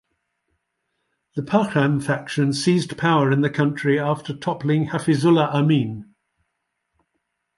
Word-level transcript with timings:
The 1.35 1.43
Parcham 1.43 1.99
faction 2.01 2.53
seized 2.53 2.97
power 2.97 3.31
in 3.31 3.41
the 3.41 3.51
country 3.51 3.99
after 3.99 4.33
toppling 4.35 4.87
Hafizullah 4.87 5.49
Amin. 5.51 6.15